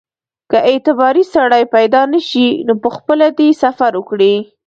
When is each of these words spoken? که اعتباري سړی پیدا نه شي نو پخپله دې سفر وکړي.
که 0.51 0.57
اعتباري 0.69 1.23
سړی 1.33 1.63
پیدا 1.75 2.01
نه 2.13 2.19
شي 2.29 2.47
نو 2.67 2.73
پخپله 2.83 3.27
دې 3.37 3.49
سفر 3.63 3.91
وکړي. 3.97 4.35